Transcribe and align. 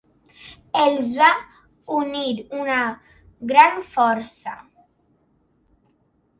Els 0.83 1.11
va 1.19 1.27
unir 1.97 2.23
una 2.61 2.79
gran 3.53 3.85
força. 3.93 4.55